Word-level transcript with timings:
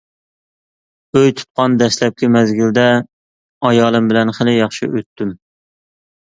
ئۆي 1.19 1.33
تۇتقان 1.41 1.75
دەسلەپكى 1.81 2.29
مەزگىلىدە 2.37 2.85
ئايالىم 3.69 4.09
بىلەن 4.13 4.33
خېلى 4.39 4.57
ياخشى 4.57 4.91
ئۆتتۈم. 4.95 5.37